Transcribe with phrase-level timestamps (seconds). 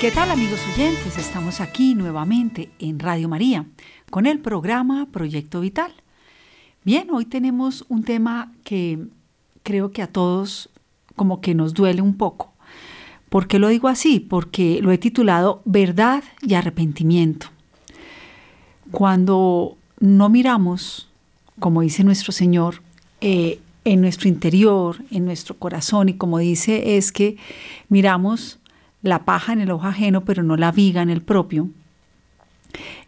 [0.00, 1.18] ¿Qué tal amigos oyentes?
[1.18, 3.66] Estamos aquí nuevamente en Radio María
[4.10, 5.92] con el programa Proyecto Vital.
[6.84, 9.08] Bien, hoy tenemos un tema que
[9.64, 10.70] creo que a todos
[11.16, 12.52] como que nos duele un poco.
[13.28, 14.20] ¿Por qué lo digo así?
[14.20, 17.48] Porque lo he titulado Verdad y Arrepentimiento.
[18.92, 21.08] Cuando no miramos,
[21.58, 22.82] como dice nuestro Señor,
[23.20, 27.36] eh, en nuestro interior, en nuestro corazón, y como dice es que
[27.88, 28.57] miramos
[29.08, 31.68] la paja en el ojo ajeno, pero no la viga en el propio,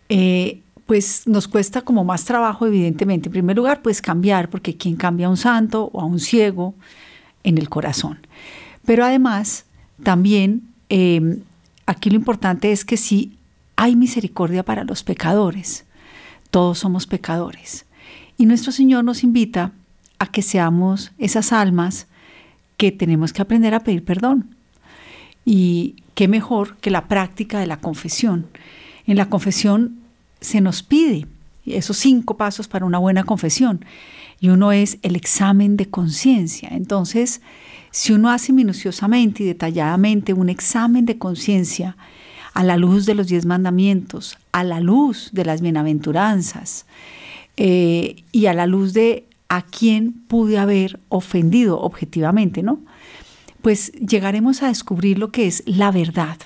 [0.09, 3.29] eh, pues nos cuesta como más trabajo, evidentemente.
[3.29, 6.75] En primer lugar, pues cambiar, porque ¿quién cambia a un santo o a un ciego
[7.45, 8.19] en el corazón?
[8.85, 9.67] Pero además,
[10.03, 11.43] también em,
[11.87, 13.37] aquí lo importante es que si
[13.77, 15.85] hay misericordia para los pecadores,
[16.51, 17.87] todos somos pecadores.
[18.37, 19.73] Y nuestro Señor nos invita
[20.19, 22.09] a que seamos esas almas
[22.77, 24.57] que tenemos que aprender a pedir perdón.
[25.53, 28.47] Y qué mejor que la práctica de la confesión.
[29.05, 29.99] En la confesión
[30.41, 31.27] se nos pide
[31.67, 33.85] esos cinco pasos para una buena confesión.
[34.39, 36.69] Y uno es el examen de conciencia.
[36.71, 37.41] Entonces,
[37.91, 41.97] si uno hace minuciosamente y detalladamente un examen de conciencia
[42.55, 46.87] a la luz de los diez mandamientos, a la luz de las bienaventuranzas
[47.57, 52.79] eh, y a la luz de a quién pude haber ofendido objetivamente, ¿no?
[53.63, 56.39] Pues llegaremos a descubrir lo que es la verdad.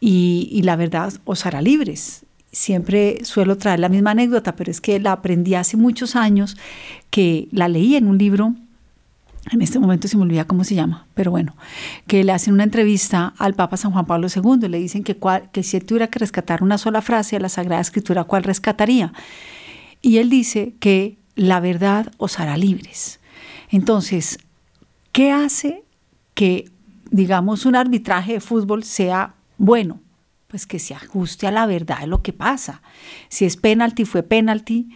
[0.00, 2.24] Y, la verdad os hará libres.
[2.52, 6.56] Siempre suelo traer la misma anécdota, pero es que la aprendí hace muchos años,
[7.10, 8.54] que la leí en un libro,
[9.52, 11.54] en este momento se me olvida cómo se llama, pero bueno,
[12.06, 15.16] que le hacen una entrevista al Papa San Juan Pablo II y le dicen que,
[15.52, 19.12] que si él tuviera que rescatar una sola frase de la Sagrada Escritura, ¿cuál rescataría?
[20.02, 23.20] Y él dice que la verdad os hará libres.
[23.70, 24.38] Entonces,
[25.12, 25.84] ¿qué hace
[26.36, 26.70] que,
[27.10, 30.00] digamos, un arbitraje de fútbol sea bueno,
[30.48, 32.82] pues que se ajuste a la verdad de lo que pasa.
[33.28, 34.90] Si es penalti, fue penalti.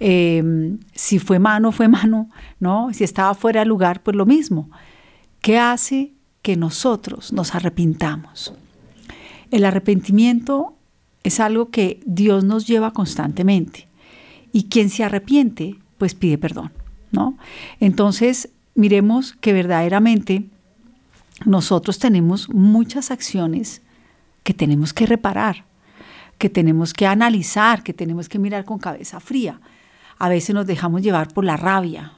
[0.00, 2.88] Em, si fue mano, fue mano, ¿no?
[2.92, 4.70] Si estaba fuera de lugar, pues lo mismo.
[5.42, 8.54] ¿Qué hace que nosotros nos arrepintamos?
[9.50, 10.74] El arrepentimiento
[11.24, 13.86] es algo que Dios nos lleva constantemente.
[14.50, 16.72] Y quien se arrepiente, pues pide perdón,
[17.12, 17.36] ¿no?
[17.80, 20.48] Entonces, miremos que verdaderamente
[21.44, 23.82] nosotros tenemos muchas acciones
[24.42, 25.64] que tenemos que reparar,
[26.38, 29.60] que tenemos que analizar, que tenemos que mirar con cabeza fría.
[30.18, 32.12] A veces nos dejamos llevar por la rabia,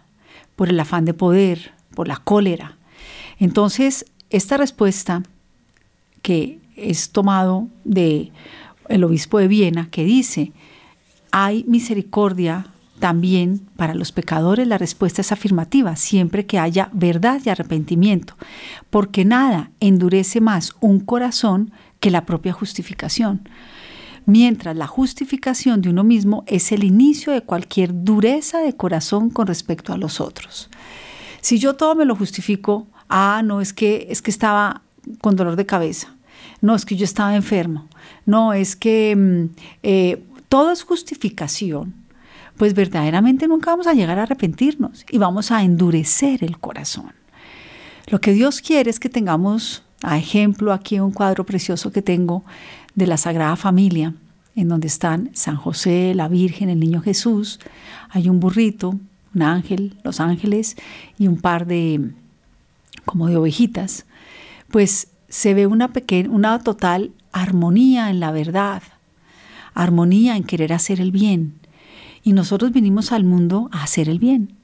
[0.57, 2.77] por el afán de poder, por la cólera.
[3.39, 5.23] Entonces, esta respuesta
[6.23, 8.33] que es tomado de
[8.89, 10.53] el obispo de Viena que dice,
[11.31, 12.67] hay misericordia
[12.99, 18.35] también para los pecadores la respuesta es afirmativa, siempre que haya verdad y arrepentimiento,
[18.91, 23.49] porque nada endurece más un corazón que la propia justificación.
[24.27, 29.47] Mientras la justificación de uno mismo es el inicio de cualquier dureza de corazón con
[29.47, 30.69] respecto a los otros.
[31.41, 34.83] Si yo todo me lo justifico, ah, no, es que, es que estaba
[35.21, 36.15] con dolor de cabeza,
[36.61, 37.89] no, es que yo estaba enfermo,
[38.27, 41.95] no, es que mm, eh, todo es justificación
[42.59, 47.13] pues verdaderamente nunca vamos a llegar a arrepentirnos y vamos a endurecer el corazón.
[48.09, 52.45] Lo que Dios quiere es que tengamos, a ejemplo, aquí un cuadro precioso que tengo
[52.95, 54.15] de la Sagrada Familia,
[54.57, 57.61] en donde están San José, la Virgen, el Niño Jesús,
[58.11, 58.99] hay un burrito,
[59.35, 60.77] un ángel, los ángeles
[61.17, 62.11] y un par de,
[63.05, 64.05] como de ovejitas,
[64.69, 68.83] pues se ve una, pequeña, una total armonía en la verdad,
[69.75, 71.55] armonía en querer hacer el bien,
[72.23, 74.55] y nosotros vinimos al mundo a hacer el bien.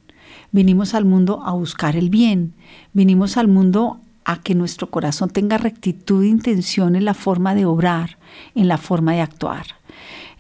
[0.53, 2.55] Vinimos al mundo a buscar el bien.
[2.93, 7.67] Vinimos al mundo a que nuestro corazón tenga rectitud de intención en la forma de
[7.67, 8.19] obrar,
[8.55, 9.67] en la forma de actuar.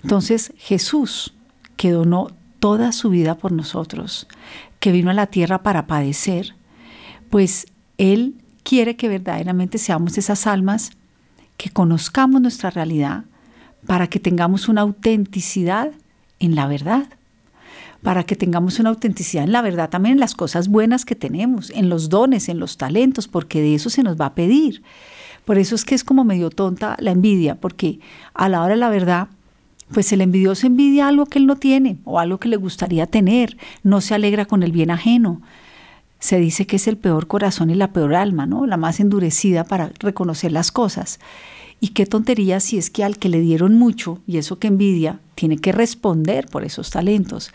[0.02, 1.34] Entonces Jesús,
[1.76, 2.28] que donó
[2.60, 4.26] toda su vida por nosotros,
[4.80, 6.54] que vino a la tierra para padecer,
[7.30, 7.66] pues
[7.98, 10.92] Él quiere que verdaderamente seamos esas almas
[11.56, 13.24] que conozcamos nuestra realidad
[13.86, 15.92] para que tengamos una autenticidad
[16.40, 17.06] en la verdad,
[18.02, 21.70] para que tengamos una autenticidad en la verdad, también en las cosas buenas que tenemos,
[21.70, 24.82] en los dones, en los talentos, porque de eso se nos va a pedir.
[25.44, 28.00] Por eso es que es como medio tonta la envidia, porque
[28.34, 29.28] a la hora de la verdad,
[29.92, 33.56] pues el envidioso envidia algo que él no tiene o algo que le gustaría tener,
[33.82, 35.42] no se alegra con el bien ajeno.
[36.18, 38.66] Se dice que es el peor corazón y la peor alma, ¿no?
[38.66, 41.20] La más endurecida para reconocer las cosas.
[41.84, 45.20] Y qué tontería si es que al que le dieron mucho y eso que envidia,
[45.34, 47.50] tiene que responder por esos talentos.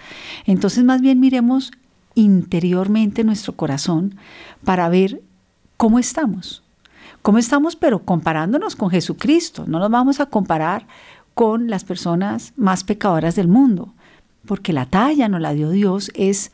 [0.45, 1.71] Entonces más bien miremos
[2.13, 4.19] interiormente nuestro corazón
[4.63, 5.19] para ver
[5.77, 6.61] cómo estamos,
[7.23, 7.75] ¿Cómo estamos?
[7.75, 9.65] Pero comparándonos con Jesucristo.
[9.65, 10.85] No nos vamos a comparar
[11.33, 13.95] con las personas más pecadoras del mundo,
[14.45, 16.51] porque la talla no la dio Dios, es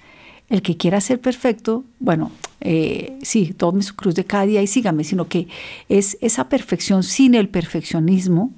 [0.47, 2.31] el que quiera ser perfecto, bueno,
[2.61, 5.47] eh, sí, tome su cruz de cada día y sígame, sino que
[5.89, 8.51] es esa perfección sin el perfeccionismo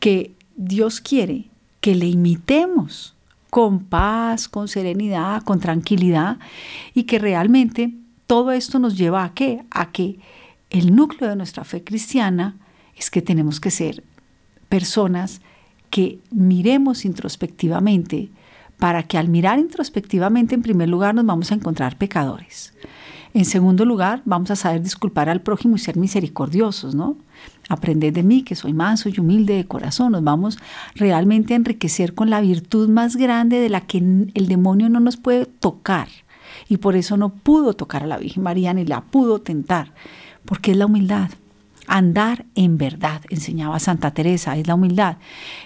[0.00, 1.46] que Dios quiere
[1.80, 3.14] que le imitemos
[3.50, 6.38] con paz, con serenidad, con tranquilidad
[6.94, 7.94] y que realmente
[8.26, 9.64] todo esto nos lleva a qué?
[9.70, 10.18] A que
[10.70, 12.56] el núcleo de nuestra fe cristiana
[12.96, 14.04] es que tenemos que ser
[14.68, 15.40] personas
[15.90, 18.30] que miremos introspectivamente
[18.78, 22.74] para que al mirar introspectivamente en primer lugar nos vamos a encontrar pecadores.
[23.34, 27.16] En segundo lugar, vamos a saber disculpar al prójimo y ser misericordiosos, ¿no?
[27.68, 30.12] Aprended de mí, que soy manso y humilde de corazón.
[30.12, 30.58] Nos vamos
[30.94, 35.16] realmente a enriquecer con la virtud más grande de la que el demonio no nos
[35.18, 36.08] puede tocar.
[36.68, 39.92] Y por eso no pudo tocar a la Virgen María ni la pudo tentar,
[40.44, 41.30] porque es la humildad.
[41.86, 45.18] Andar en verdad, enseñaba Santa Teresa, es la humildad.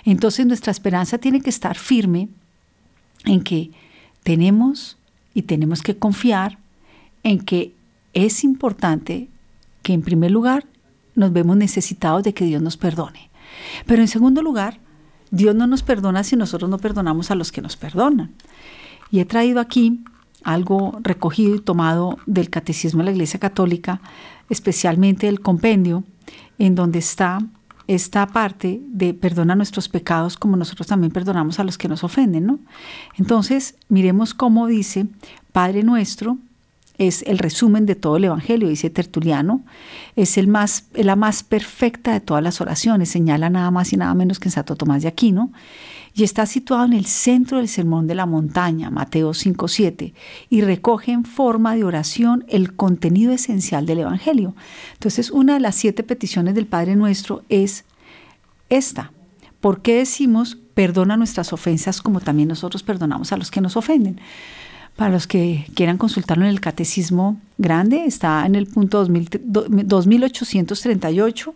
[0.05, 2.29] Entonces nuestra esperanza tiene que estar firme
[3.25, 3.71] en que
[4.23, 4.99] tenemos
[5.35, 6.59] y tenemos que confiar
[7.23, 7.75] en que
[8.13, 9.29] es importante
[9.83, 10.67] que en primer lugar
[11.15, 13.31] nos vemos necesitados de que Dios nos perdone.
[13.87, 14.79] Pero en segundo lugar,
[15.31, 18.33] Dios no nos perdona si nosotros no perdonamos a los que nos perdonan.
[19.11, 20.05] Y he traído aquí
[20.45, 24.01] algo recogido y tomado del Catecismo de la Iglesia Católica,
[24.49, 26.05] especialmente el compendio,
[26.59, 27.39] en donde está
[27.87, 32.47] esta parte de perdona nuestros pecados como nosotros también perdonamos a los que nos ofenden,
[32.47, 32.59] ¿no?
[33.19, 35.07] Entonces, miremos cómo dice
[35.53, 36.39] Padre nuestro,
[37.09, 39.65] es el resumen de todo el Evangelio, dice Tertuliano,
[40.17, 44.15] es el más, la más perfecta de todas las oraciones, señala nada más y nada
[44.15, 45.53] menos que en Santo Tomás de Aquino,
[46.15, 50.13] y está situado en el centro del Sermón de la Montaña, Mateo 5.7,
[50.51, 54.55] y recoge en forma de oración el contenido esencial del Evangelio.
[54.93, 57.85] Entonces, una de las siete peticiones del Padre Nuestro es
[58.69, 59.13] esta.
[59.61, 64.21] ¿Por qué decimos perdona nuestras ofensas como también nosotros perdonamos a los que nos ofenden?
[64.97, 71.55] Para los que quieran consultarlo en el Catecismo Grande, está en el punto 2838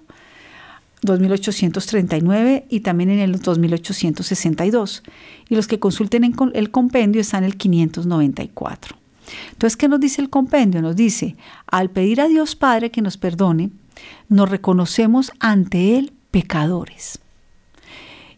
[1.03, 5.03] 2839 y también en el 2862.
[5.49, 8.97] Y los que consulten en el compendio están en el 594.
[9.53, 10.83] Entonces, ¿qué nos dice el compendio?
[10.83, 11.37] Nos dice,
[11.67, 13.71] al pedir a Dios Padre que nos perdone,
[14.29, 17.19] nos reconocemos ante Él pecadores.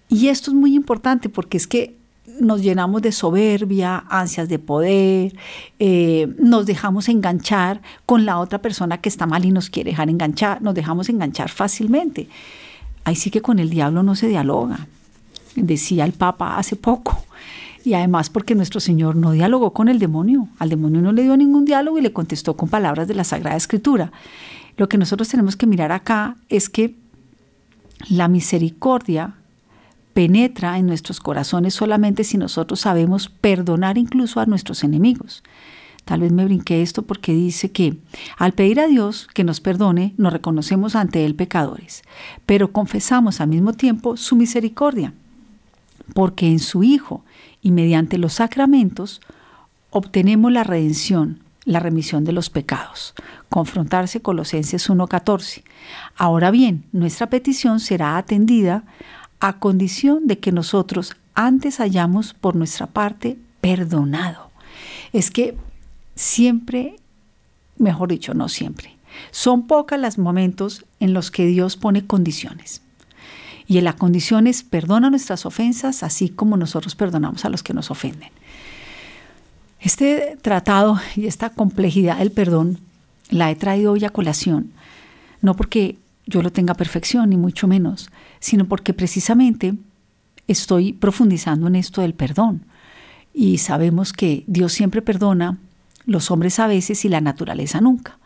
[0.08, 1.97] Y esto es muy importante porque es que
[2.40, 5.36] nos llenamos de soberbia, ansias de poder,
[5.78, 10.10] eh, nos dejamos enganchar con la otra persona que está mal y nos quiere dejar
[10.10, 12.28] enganchar, nos dejamos enganchar fácilmente.
[13.04, 14.86] Ahí sí que con el diablo no se dialoga,
[15.56, 17.24] decía el Papa hace poco.
[17.84, 21.36] Y además porque nuestro Señor no dialogó con el demonio, al demonio no le dio
[21.36, 24.12] ningún diálogo y le contestó con palabras de la Sagrada Escritura.
[24.76, 26.96] Lo que nosotros tenemos que mirar acá es que
[28.08, 29.34] la misericordia
[30.18, 35.44] penetra en nuestros corazones solamente si nosotros sabemos perdonar incluso a nuestros enemigos.
[36.04, 37.98] Tal vez me brinqué esto porque dice que
[38.36, 42.02] al pedir a Dios que nos perdone, nos reconocemos ante Él pecadores,
[42.46, 45.12] pero confesamos al mismo tiempo su misericordia,
[46.14, 47.24] porque en su Hijo
[47.62, 49.20] y mediante los sacramentos
[49.90, 53.14] obtenemos la redención, la remisión de los pecados.
[53.50, 55.62] Confrontarse Colosenses 1.14.
[56.16, 58.82] Ahora bien, nuestra petición será atendida
[59.40, 64.50] a condición de que nosotros antes hayamos por nuestra parte perdonado.
[65.12, 65.56] Es que
[66.14, 66.96] siempre,
[67.76, 68.96] mejor dicho, no siempre,
[69.30, 72.82] son pocas los momentos en los que Dios pone condiciones.
[73.66, 77.74] Y en la condición es perdona nuestras ofensas, así como nosotros perdonamos a los que
[77.74, 78.30] nos ofenden.
[79.80, 82.80] Este tratado y esta complejidad del perdón
[83.30, 84.72] la he traído hoy a colación,
[85.42, 89.74] no porque yo lo tenga perfección, ni mucho menos, sino porque precisamente
[90.46, 92.64] estoy profundizando en esto del perdón.
[93.32, 95.58] Y sabemos que Dios siempre perdona,
[96.06, 98.18] los hombres a veces y la naturaleza nunca.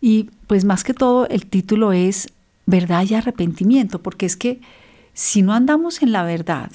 [0.00, 2.28] Y pues más que todo el título es
[2.66, 4.60] verdad y arrepentimiento, porque es que
[5.14, 6.70] si no andamos en la verdad,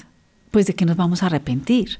[0.50, 1.98] pues de qué nos vamos a arrepentir.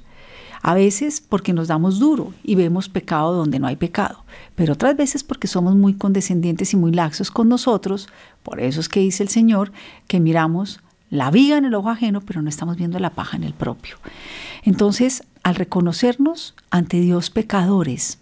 [0.62, 4.96] A veces porque nos damos duro y vemos pecado donde no hay pecado, pero otras
[4.96, 8.08] veces porque somos muy condescendientes y muy laxos con nosotros.
[8.44, 9.72] Por eso es que dice el Señor
[10.06, 13.44] que miramos la viga en el ojo ajeno, pero no estamos viendo la paja en
[13.44, 13.96] el propio.
[14.62, 18.21] Entonces, al reconocernos ante Dios pecadores,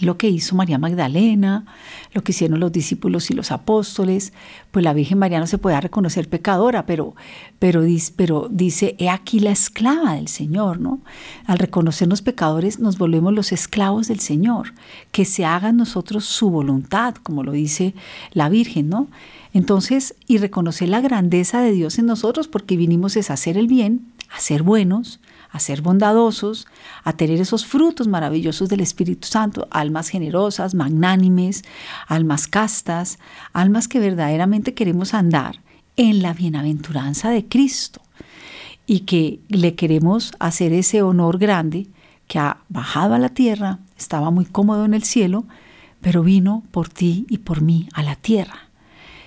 [0.00, 1.64] lo que hizo María Magdalena,
[2.12, 4.32] lo que hicieron los discípulos y los apóstoles,
[4.70, 7.14] pues la Virgen María no se puede reconocer pecadora, pero,
[7.58, 7.82] pero,
[8.16, 11.00] pero dice, he aquí la esclava del Señor, ¿no?
[11.46, 14.74] Al reconocernos pecadores nos volvemos los esclavos del Señor,
[15.12, 17.94] que se haga en nosotros su voluntad, como lo dice
[18.32, 19.08] la Virgen, ¿no?
[19.52, 24.06] Entonces, y reconocer la grandeza de Dios en nosotros, porque vinimos es hacer el bien,
[24.30, 25.20] a ser buenos,
[25.56, 26.66] a ser bondadosos,
[27.02, 31.64] a tener esos frutos maravillosos del Espíritu Santo, almas generosas, magnánimes,
[32.06, 33.18] almas castas,
[33.52, 35.60] almas que verdaderamente queremos andar
[35.96, 38.00] en la bienaventuranza de Cristo
[38.86, 41.88] y que le queremos hacer ese honor grande
[42.28, 45.44] que ha bajado a la tierra, estaba muy cómodo en el cielo,
[46.00, 48.68] pero vino por ti y por mí a la tierra.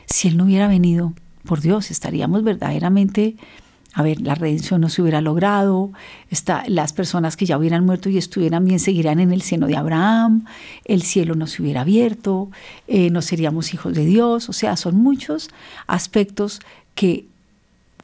[0.06, 3.36] Si Él no hubiera venido, por Dios, estaríamos verdaderamente
[3.94, 5.92] a ver, la redención no se hubiera logrado,
[6.30, 9.78] está, las personas que ya hubieran muerto y estuvieran bien seguirán en el seno de
[9.78, 10.46] Abraham,
[10.86, 12.52] el cielo no se hubiera abierto,
[12.88, 15.50] eh, no seríamos hijos de Dios, o sea, son muchos
[15.88, 16.60] aspectos
[16.94, 17.26] que,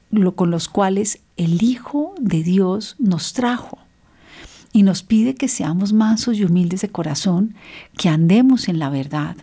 [0.09, 3.77] lo, con los cuales el Hijo de Dios nos trajo
[4.73, 7.55] y nos pide que seamos mansos y humildes de corazón,
[7.97, 9.37] que andemos en la verdad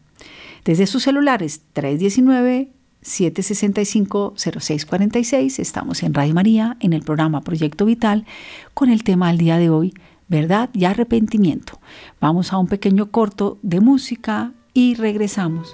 [0.65, 2.71] Desde sus celulares 319
[3.01, 8.25] 765 0646 estamos en Radio María en el programa Proyecto Vital
[8.73, 9.93] con el tema al día de hoy
[10.27, 11.79] verdad y arrepentimiento.
[12.21, 15.73] Vamos a un pequeño corto de música y regresamos.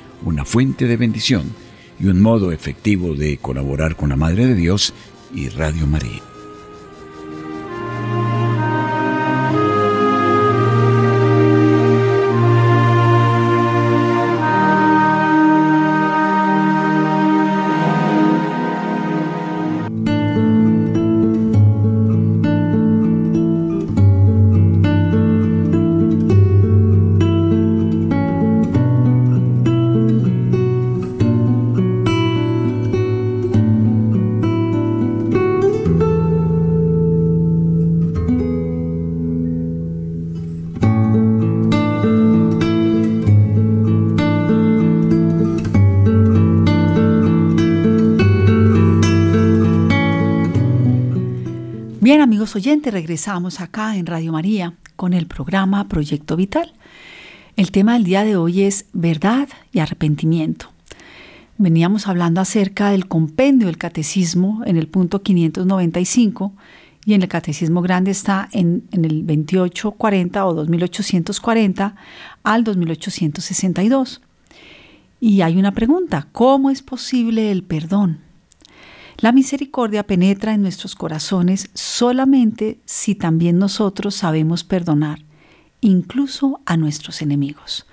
[0.23, 1.53] una fuente de bendición
[1.99, 4.93] y un modo efectivo de colaborar con la Madre de Dios
[5.33, 6.30] y Radio María.
[52.51, 56.73] Amigos oyentes, regresamos acá en Radio María con el programa Proyecto Vital.
[57.55, 60.67] El tema del día de hoy es verdad y arrepentimiento.
[61.57, 66.51] Veníamos hablando acerca del compendio del catecismo en el punto 595
[67.05, 71.95] y en el catecismo grande está en, en el 2840 o 2840
[72.43, 74.21] al 2862.
[75.21, 78.30] Y hay una pregunta, ¿cómo es posible el perdón?
[79.21, 85.19] La misericordia penetra en nuestros corazones solamente si también nosotros sabemos perdonar
[85.79, 87.85] incluso a nuestros enemigos.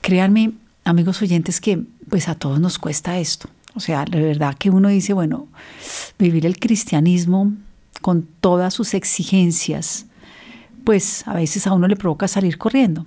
[0.00, 0.52] Créanme,
[0.84, 3.48] amigos oyentes, que pues a todos nos cuesta esto.
[3.74, 5.48] O sea, de verdad que uno dice, bueno,
[6.16, 7.52] vivir el cristianismo
[8.00, 10.06] con todas sus exigencias,
[10.84, 13.04] pues a veces a uno le provoca salir corriendo.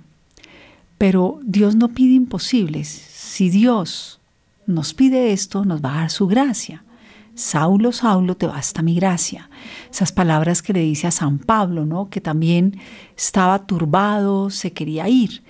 [0.98, 2.88] Pero Dios no pide imposibles.
[2.88, 4.20] Si Dios
[4.66, 6.84] nos pide esto, nos va a dar su gracia.
[7.34, 9.50] Saulo, Saulo, te basta mi gracia.
[9.90, 12.08] Esas palabras que le dice a San Pablo, ¿no?
[12.08, 12.78] Que también
[13.16, 15.42] estaba turbado, se quería ir.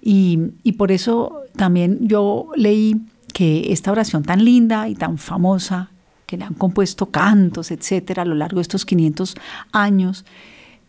[0.00, 3.00] Y, y por eso también yo leí
[3.32, 5.90] que esta oración tan linda y tan famosa,
[6.26, 9.34] que le han compuesto cantos, etcétera, a lo largo de estos 500
[9.72, 10.24] años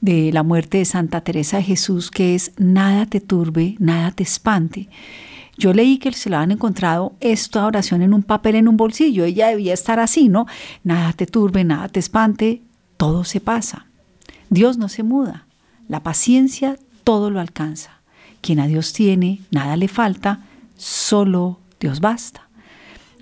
[0.01, 4.23] de la muerte de Santa Teresa de Jesús, que es nada te turbe, nada te
[4.23, 4.89] espante.
[5.57, 9.23] Yo leí que se lo han encontrado esta oración en un papel en un bolsillo.
[9.23, 10.47] Ella debía estar así, ¿no?
[10.83, 12.61] Nada te turbe, nada te espante,
[12.97, 13.87] todo se pasa.
[14.49, 15.47] Dios no se muda.
[15.87, 17.91] La paciencia todo lo alcanza.
[18.41, 20.45] Quien a Dios tiene, nada le falta,
[20.75, 22.47] solo Dios basta.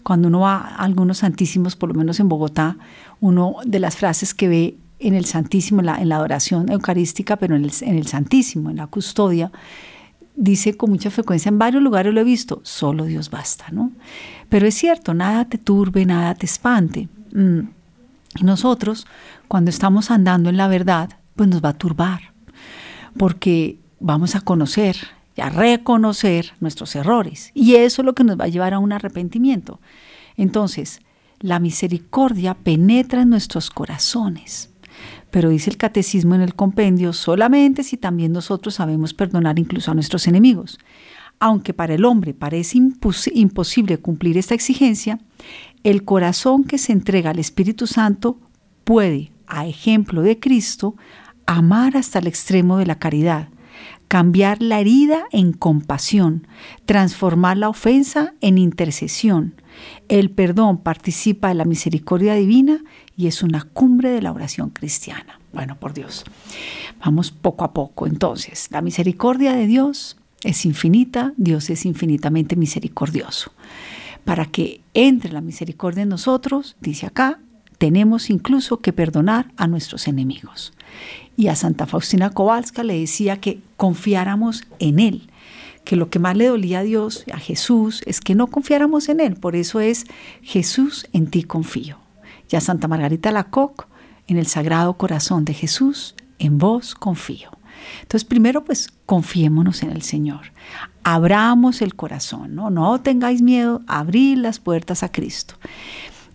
[0.04, 2.78] Cuando uno va a algunos santísimos, por lo menos en Bogotá,
[3.22, 7.70] uno de las frases que ve en el Santísimo, en la, adoración eucarística, pero en
[7.82, 9.52] en el Santísimo, en la custodia,
[10.36, 13.92] dice con mucha frecuencia, en varios lugares lo he visto, solo Dios basta, ¿no?
[14.50, 17.08] Pero es cierto, nada te turbe, nada te espante.
[17.34, 17.60] Mm.
[18.40, 19.06] Y nosotros,
[19.48, 22.34] cuando estamos andando en la verdad, pues nos va a turbar,
[23.18, 24.96] porque vamos a conocer
[25.36, 27.52] y a reconocer nuestros errores.
[27.54, 29.80] Y eso es lo que nos va a llevar a un arrepentimiento.
[30.36, 31.00] Entonces,
[31.40, 34.73] la misericordia penetra en nuestros corazones
[35.34, 39.96] pero dice el catecismo en el compendio, solamente si también nosotros sabemos perdonar incluso a
[39.96, 40.78] nuestros enemigos.
[41.40, 45.18] Aunque para el hombre parece imposible cumplir esta exigencia,
[45.84, 48.38] el corazón que se entrega al Espíritu Santo
[48.84, 50.96] puede, a ejemplo de Cristo,
[51.48, 53.50] amar hasta el extremo de la caridad,
[54.14, 56.46] cambiar la herida en compasión,
[56.86, 59.56] transformar la ofensa en intercesión.
[60.08, 62.84] El perdón participa de la misericordia divina
[63.18, 65.40] y es una cumbre de la oración cristiana.
[65.52, 66.26] Bueno, por Dios.
[67.04, 68.06] Vamos poco a poco.
[68.06, 73.52] Entonces, la misericordia de Dios es infinita, Dios es infinitamente misericordioso.
[74.26, 77.40] Para que entre la misericordia en nosotros, dice acá,
[77.78, 80.74] tenemos incluso que perdonar a nuestros enemigos.
[81.36, 85.30] Y a Santa Faustina Kowalska le decía que confiáramos en Él,
[85.84, 89.20] que lo que más le dolía a Dios, a Jesús, es que no confiáramos en
[89.20, 89.36] Él.
[89.36, 90.06] Por eso es
[90.42, 92.04] Jesús, en ti confío
[92.54, 93.88] y a Santa Margarita Lacoc,
[94.28, 97.50] en el Sagrado Corazón de Jesús, en vos confío.
[98.02, 100.54] Entonces, primero, pues confiémonos en el Señor.
[101.04, 102.70] Abramos el corazón, ¿no?
[102.70, 105.56] No tengáis miedo, abrir las puertas a Cristo.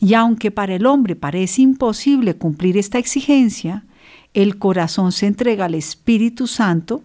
[0.01, 3.85] Y aunque para el hombre parece imposible cumplir esta exigencia,
[4.35, 7.03] el corazón se entrega al Espíritu Santo,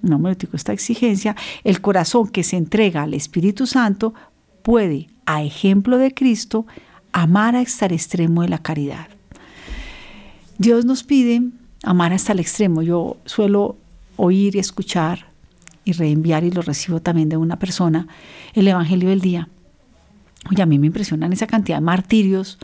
[0.00, 4.14] no me digo esta exigencia, el corazón que se entrega al Espíritu Santo
[4.62, 6.66] puede, a ejemplo de Cristo,
[7.12, 9.08] amar hasta el extremo de la caridad.
[10.58, 11.42] Dios nos pide
[11.82, 12.82] amar hasta el extremo.
[12.82, 13.76] Yo suelo
[14.16, 15.26] oír y escuchar
[15.84, 18.06] y reenviar y lo recibo también de una persona
[18.54, 19.48] el Evangelio del día.
[20.50, 22.58] Oye, a mí me impresionan esa cantidad de martirios.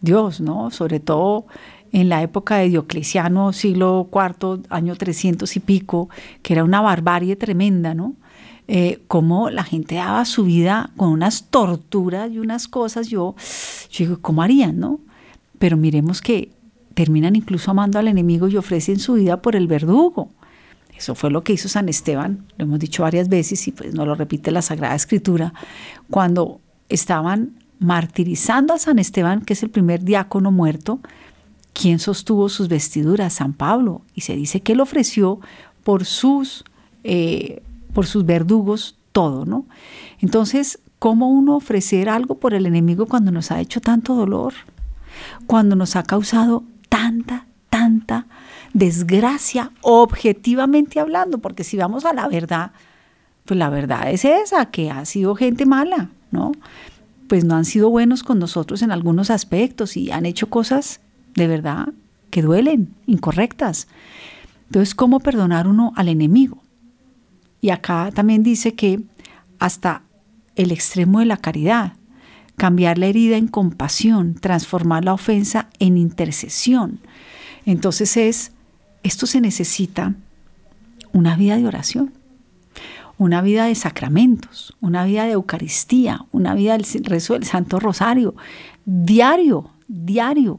[0.00, 0.70] Dios, ¿no?
[0.70, 1.46] Sobre todo
[1.92, 6.08] en la época de Diocleciano, siglo IV, año 300 y pico,
[6.42, 8.14] que era una barbarie tremenda, ¿no?
[8.68, 13.34] eh, cómo la gente daba su vida con unas torturas y unas cosas, yo,
[13.90, 15.00] yo digo, ¿cómo harían, no?
[15.58, 16.52] Pero miremos que
[16.94, 20.30] terminan incluso amando al enemigo y ofrecen su vida por el verdugo.
[20.96, 24.06] Eso fue lo que hizo San Esteban, lo hemos dicho varias veces y pues no
[24.06, 25.52] lo repite la Sagrada Escritura,
[26.10, 31.00] cuando estaban martirizando a San Esteban, que es el primer diácono muerto,
[31.72, 33.32] quien sostuvo sus vestiduras?
[33.34, 34.02] San Pablo.
[34.14, 35.40] Y se dice que él ofreció
[35.82, 36.64] por sus
[37.04, 39.66] eh, por sus verdugos, todo, ¿no?
[40.20, 44.54] Entonces, ¿cómo uno ofrecer algo por el enemigo cuando nos ha hecho tanto dolor?
[45.46, 48.26] Cuando nos ha causado tanta, tanta
[48.72, 52.72] desgracia, objetivamente hablando, porque si vamos a la verdad,
[53.44, 56.10] pues la verdad es esa, que ha sido gente mala,
[57.28, 61.00] Pues no han sido buenos con nosotros en algunos aspectos y han hecho cosas
[61.34, 61.88] de verdad
[62.30, 63.88] que duelen, incorrectas.
[64.66, 66.62] Entonces, ¿cómo perdonar uno al enemigo?
[67.60, 69.00] Y acá también dice que
[69.58, 70.02] hasta
[70.56, 71.94] el extremo de la caridad,
[72.56, 77.00] cambiar la herida en compasión, transformar la ofensa en intercesión.
[77.66, 78.52] Entonces es,
[79.02, 80.14] esto se necesita
[81.12, 82.12] una vida de oración,
[83.22, 88.34] una vida de sacramentos, una vida de Eucaristía, una vida del rezo del Santo Rosario,
[88.84, 90.54] diario, diario.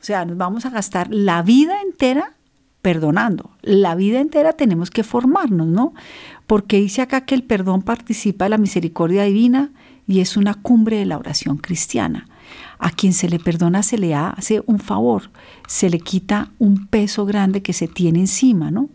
[0.00, 2.34] O sea, nos vamos a gastar la vida entera
[2.82, 3.50] perdonando.
[3.62, 5.92] La vida entera tenemos que formarnos, ¿no?
[6.46, 9.72] Porque dice acá que el perdón participa de la misericordia divina
[10.06, 12.28] y es una cumbre de la oración cristiana.
[12.78, 15.30] A quien se le perdona se le hace un favor,
[15.66, 18.90] se le quita un peso grande que se tiene encima, ¿no?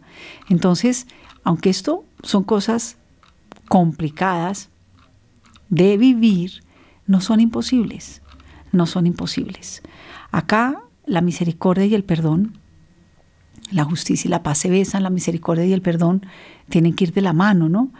[0.48, 1.08] Entonces,
[1.44, 2.98] aunque esto son cosas
[3.68, 4.70] complicadas
[5.70, 6.64] de vivir,
[7.08, 8.22] no son imposibles,
[8.72, 9.82] no son imposibles.
[10.32, 12.60] Acá la misericordia y el perdón
[13.72, 16.26] la justicia y la paz se besan, la misericordia y el perdón
[16.70, 17.92] tienen que ir de la mano, ¿no?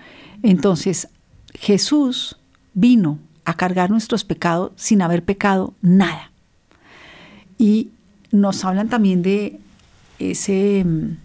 [0.44, 1.10] Entonces,
[1.54, 2.38] Jesús
[2.74, 6.32] vino a cargar nuestros pecados sin haber pecado nada.
[7.58, 7.90] Y
[8.32, 9.60] nos hablan también de
[10.18, 11.18] ese, mm,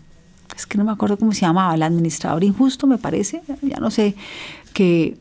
[0.56, 3.90] es que no me acuerdo cómo se llamaba, el administrador injusto, me parece, ya no
[3.90, 4.14] sé,
[4.72, 5.16] que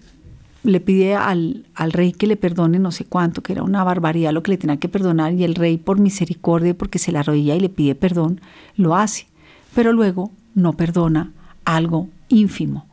[0.63, 4.31] le pide al, al, rey que le perdone no sé cuánto, que era una barbaridad
[4.31, 7.55] lo que le tenía que perdonar, y el rey por misericordia, porque se la arrodilla
[7.55, 8.41] y le pide perdón,
[8.75, 9.27] lo hace,
[9.75, 11.31] pero luego no perdona
[11.65, 12.87] algo ínfimo.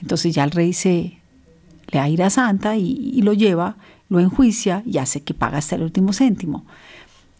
[0.00, 1.18] Entonces ya el rey se
[1.90, 3.76] le da ira santa y, y lo lleva,
[4.08, 6.64] lo enjuicia y hace que paga hasta el último céntimo.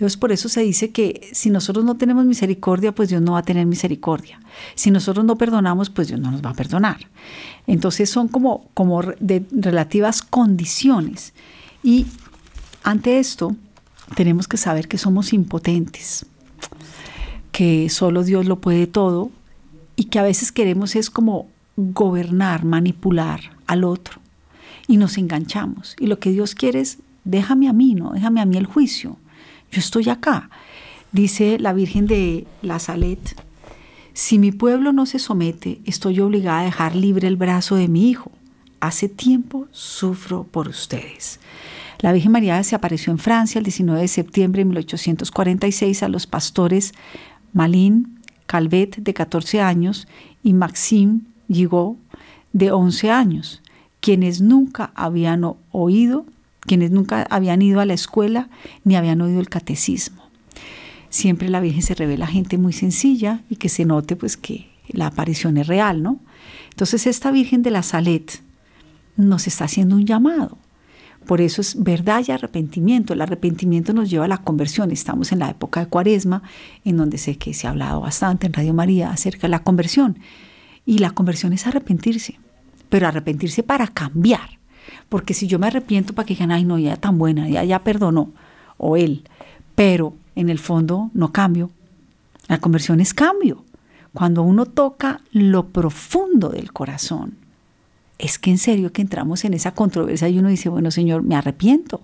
[0.03, 3.39] Entonces por eso se dice que si nosotros no tenemos misericordia, pues Dios no va
[3.39, 4.41] a tener misericordia.
[4.75, 7.07] Si nosotros no perdonamos, pues Dios no nos va a perdonar.
[7.69, 11.35] Entonces son como, como de relativas condiciones.
[11.85, 12.07] Y
[12.83, 13.55] ante esto
[14.17, 16.27] tenemos que saber que somos impotentes,
[17.53, 19.31] que solo Dios lo puede todo
[19.95, 24.21] y que a veces queremos es como gobernar, manipular al otro
[24.89, 25.95] y nos enganchamos.
[26.01, 28.11] Y lo que Dios quiere es, déjame a mí, ¿no?
[28.11, 29.17] Déjame a mí el juicio
[29.73, 30.51] yo estoy acá.
[31.11, 33.37] Dice la Virgen de la Salet,
[34.15, 38.11] si mi pueblo no se somete, estoy obligada a dejar libre el brazo de mi
[38.11, 38.31] hijo.
[38.81, 41.41] Hace tiempo sufro por ustedes.
[42.01, 46.27] La Virgen María se apareció en Francia el 19 de septiembre de 1846 a los
[46.27, 46.93] pastores
[47.53, 50.07] Malin Calvet, de 14 años,
[50.43, 51.97] y Maxime Gigot,
[52.53, 53.63] de 11 años,
[54.01, 56.27] quienes nunca habían oído
[56.67, 58.49] quienes nunca habían ido a la escuela
[58.85, 60.23] ni habían oído el catecismo.
[61.11, 64.71] Siempre la Virgen se revela a gente muy sencilla y que se note pues que
[64.89, 66.21] la aparición es real, ¿no?
[66.71, 68.43] Entonces esta Virgen de la Salet
[69.17, 70.57] nos está haciendo un llamado.
[71.27, 73.13] Por eso es verdad y arrepentimiento.
[73.13, 74.91] El arrepentimiento nos lleva a la conversión.
[74.91, 76.43] Estamos en la época de Cuaresma,
[76.85, 80.19] en donde sé que se ha hablado bastante en Radio María acerca de la conversión.
[80.85, 82.41] Y la conversión es arrepentirse,
[82.89, 84.62] pero arrepentirse para cambiar
[85.09, 87.85] porque si yo me arrepiento para que digan, ay, no, ya tan buena, ya, ya
[87.85, 88.33] perdonó,
[88.79, 89.25] o él,
[89.75, 91.71] pero en el fondo no cambio.
[92.49, 93.65] La conversión es cambio.
[94.13, 97.37] Cuando uno toca lo profundo del corazón,
[98.19, 101.35] es que en serio que entramos en esa controversia y uno dice, bueno, Señor, me
[101.35, 102.01] arrepiento.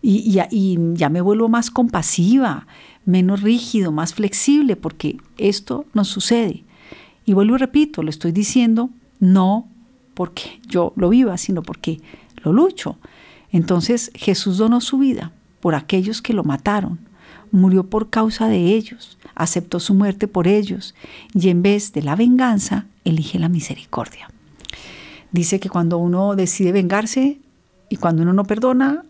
[0.00, 2.66] Y, y, y, ya me vuelvo más compasiva,
[3.04, 6.64] menos rígido, más flexible, porque esto nos sucede.
[7.24, 9.68] Y vuelvo y repito, lo estoy diciendo no
[10.18, 12.00] porque yo lo viva, sino porque
[12.42, 12.98] lo lucho.
[13.52, 16.98] Entonces Jesús donó su vida por aquellos que lo mataron,
[17.52, 20.96] murió por causa de ellos, aceptó su muerte por ellos
[21.34, 24.28] y en vez de la venganza elige la misericordia.
[25.30, 27.38] Dice que cuando uno decide vengarse
[27.88, 29.04] y cuando uno no perdona,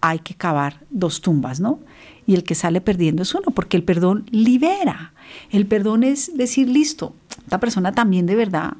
[0.00, 1.78] hay que cavar dos tumbas, ¿no?
[2.26, 5.14] Y el que sale perdiendo es uno, porque el perdón libera.
[5.52, 8.72] El perdón es decir, listo, esta persona también de verdad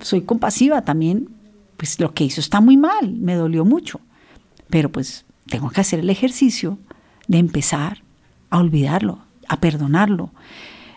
[0.00, 1.28] soy compasiva también,
[1.76, 4.00] pues lo que hizo está muy mal, me dolió mucho,
[4.68, 6.78] pero pues tengo que hacer el ejercicio
[7.28, 8.02] de empezar
[8.50, 10.30] a olvidarlo, a perdonarlo.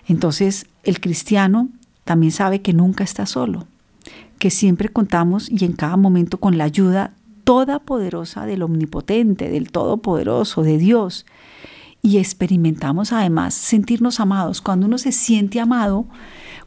[0.08, 1.70] Entonces el cristiano
[2.04, 3.68] también sabe que nunca está solo,
[4.40, 7.14] que siempre contamos y en cada momento con la ayuda
[7.44, 11.26] toda poderosa del omnipotente, del todopoderoso, de Dios.
[12.02, 14.60] Y experimentamos además sentirnos amados.
[14.60, 16.06] Cuando uno se siente amado,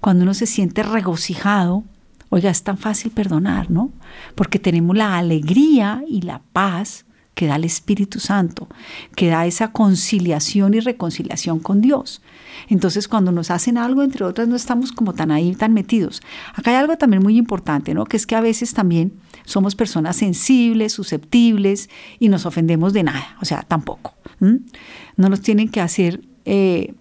[0.00, 1.84] cuando uno se siente regocijado,
[2.28, 3.92] Oiga, es tan fácil perdonar, ¿no?
[4.34, 8.66] Porque tenemos la alegría y la paz que da el Espíritu Santo,
[9.14, 12.22] que da esa conciliación y reconciliación con Dios.
[12.68, 16.22] Entonces, cuando nos hacen algo, entre otras, no estamos como tan ahí, tan metidos.
[16.54, 18.06] Acá hay algo también muy importante, ¿no?
[18.06, 19.12] Que es que a veces también
[19.44, 24.14] somos personas sensibles, susceptibles y nos ofendemos de nada, o sea, tampoco.
[24.40, 26.94] No nos tienen que hacer, eh,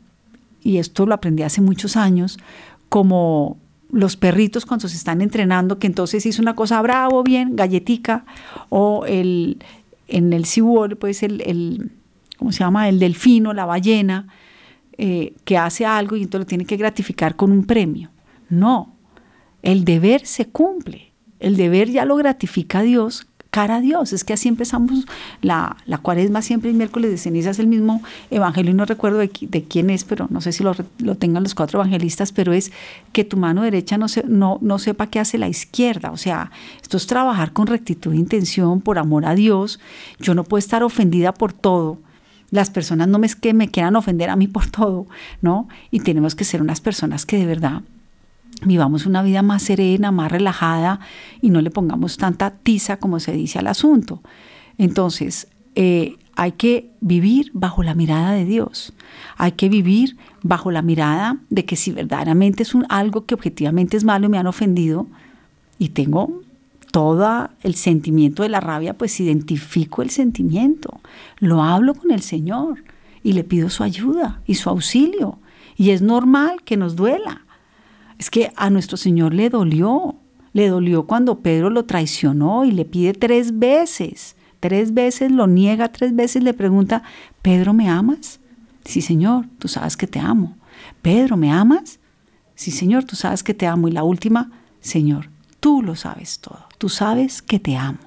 [0.62, 2.38] y esto lo aprendí hace muchos años,
[2.90, 3.58] como
[3.96, 8.26] los perritos cuando se están entrenando, que entonces hizo una cosa bravo, bien, galletica,
[8.68, 9.64] o el,
[10.10, 11.92] en el SeaWorld, pues el, el,
[12.38, 12.90] ¿cómo se llama?
[12.90, 14.28] El delfino, la ballena,
[14.98, 18.12] eh, que hace algo y entonces lo tiene que gratificar con un premio.
[18.50, 18.98] No,
[19.62, 21.14] el deber se cumple.
[21.40, 23.28] El deber ya lo gratifica Dios
[23.64, 24.14] a Dios.
[24.14, 25.06] Es que así empezamos
[25.42, 29.20] la, la cuaresma, siempre el miércoles de ceniza es el mismo evangelio, y no recuerdo
[29.20, 32.72] de, quién es, pero no sé si lo, lo, tengan los cuatro evangelistas, pero es
[33.14, 36.12] que tu mano derecha no, se, no, no sepa qué hace la izquierda.
[36.12, 39.80] O sea, esto es trabajar con rectitud de intención, por amor a Dios.
[40.20, 42.00] Yo no puedo estar ofendida por todo
[42.52, 45.08] las personas no me, que me quieran ofender a mí por todo,
[45.42, 45.68] ¿no?
[45.92, 47.82] Y tenemos que ser unas personas que de verdad
[48.64, 51.00] vivamos una vida más serena, más relajada
[51.42, 54.22] y no le pongamos tanta tiza como se dice al asunto.
[54.78, 58.94] Entonces, eh, hay que vivir bajo la mirada de Dios.
[59.38, 64.04] Hay que vivir bajo la mirada de que si verdaderamente es algo que objetivamente es
[64.04, 65.08] malo y me han ofendido
[65.78, 66.42] y tengo
[66.92, 71.00] todo el sentimiento de la rabia, pues identifico el sentimiento,
[71.40, 72.84] lo hablo con el Señor
[73.24, 75.40] y le pido su ayuda y su auxilio.
[75.78, 77.45] Y es normal que nos duela.
[78.18, 80.16] Es que a nuestro Señor le dolió,
[80.54, 85.92] le dolió cuando Pedro lo traicionó y le pide tres veces, tres veces lo niega,
[85.92, 87.04] tres veces le pregunta,
[87.42, 88.40] Pedro, ¿me amas?
[88.86, 90.56] Sí, Señor, tú sabes que te amo.
[91.02, 92.00] Pedro, ¿me amas?
[92.56, 93.88] Sí, Señor, tú sabes que te amo.
[93.88, 98.00] Y la última, Señor, tú lo sabes todo, tú sabes que te amo.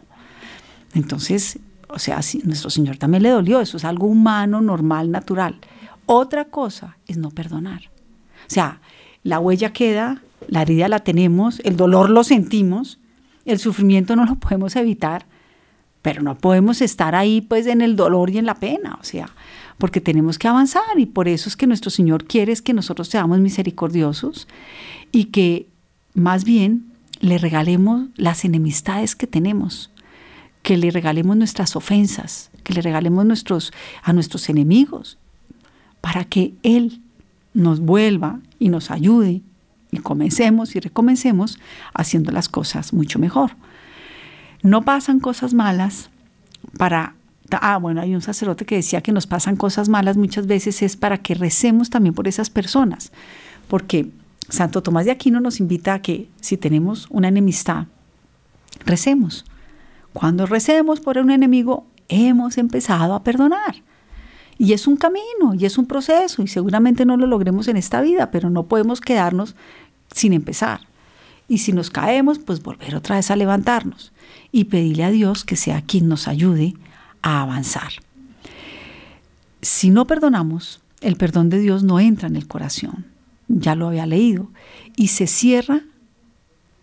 [0.95, 5.59] Entonces, o sea, nuestro Señor también le dolió, eso es algo humano, normal, natural.
[6.07, 7.83] Otra cosa es no perdonar.
[8.47, 8.81] O sea,
[9.23, 12.99] la huella queda, la herida la tenemos, el dolor lo sentimos,
[13.45, 15.27] el sufrimiento no lo podemos evitar,
[16.03, 19.31] pero no podemos estar ahí pues en el dolor y en la pena, o sea,
[19.79, 23.09] porque tenemos que avanzar y por eso es que nuestro Señor quiere es que nosotros
[23.09, 24.49] seamos misericordiosos
[25.13, 25.69] y que
[26.15, 26.87] más bien
[27.21, 29.91] le regalemos las enemistades que tenemos,
[30.63, 35.19] que le regalemos nuestras ofensas, que le regalemos nuestros, a nuestros enemigos,
[36.01, 37.01] para que Él
[37.55, 39.43] nos vuelva y nos ayude
[39.91, 41.59] y comencemos y recomencemos
[41.95, 43.53] haciendo las cosas mucho mejor.
[44.63, 46.11] No pasan cosas malas
[46.77, 47.15] para...
[47.51, 50.97] Ah, bueno, hay un sacerdote que decía que nos pasan cosas malas muchas veces es
[50.97, 53.11] para que recemos también por esas personas,
[53.69, 54.11] porque
[54.51, 57.87] Santo Tomás de Aquino nos invita a que si tenemos una enemistad,
[58.85, 59.47] recemos.
[60.13, 63.77] Cuando recemos por un enemigo, hemos empezado a perdonar.
[64.59, 68.01] Y es un camino, y es un proceso, y seguramente no lo logremos en esta
[68.01, 69.55] vida, pero no podemos quedarnos
[70.13, 70.81] sin empezar.
[71.47, 74.13] Y si nos caemos, pues volver otra vez a levantarnos
[74.51, 76.75] y pedirle a Dios que sea quien nos ayude
[77.23, 77.93] a avanzar.
[79.63, 83.07] Si no perdonamos, el perdón de Dios no entra en el corazón,
[83.47, 84.51] ya lo había leído,
[84.97, 85.83] y se cierra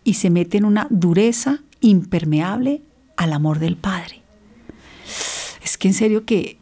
[0.04, 2.82] y se mete en una dureza impermeable
[3.18, 4.22] al amor del Padre.
[5.64, 6.58] Es que en serio que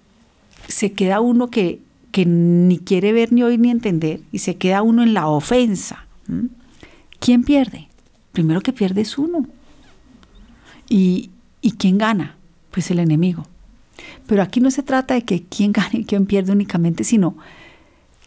[0.67, 4.81] se queda uno que, que ni quiere ver, ni oír, ni entender, y se queda
[4.81, 6.05] uno en la ofensa.
[7.19, 7.89] ¿Quién pierde?
[8.31, 9.45] Primero que pierde es uno.
[10.89, 12.35] ¿Y, ¿Y quién gana?
[12.71, 13.45] Pues el enemigo.
[14.27, 17.37] Pero aquí no se trata de que quién gane y quién pierde únicamente, sino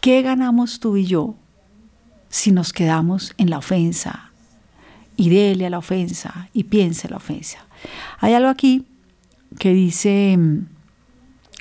[0.01, 1.35] qué ganamos tú y yo
[2.29, 4.31] si nos quedamos en la ofensa
[5.17, 7.67] y dele a la ofensa y piense la ofensa.
[8.19, 8.85] Hay algo aquí
[9.59, 10.39] que dice,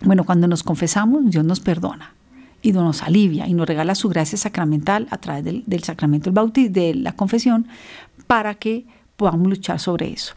[0.04, 2.14] bueno, cuando nos confesamos, Dios nos perdona
[2.62, 6.74] y nos alivia y nos regala su gracia sacramental a través del, sacramento del bautismo,
[6.74, 7.68] de la confesión,
[8.28, 10.34] para que podamos luchar sobre eso.